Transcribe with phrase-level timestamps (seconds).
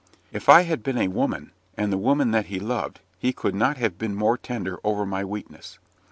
[0.31, 3.77] If I had been a woman, and the woman that he loved, he could not
[3.77, 5.77] have been more tender over my weakness.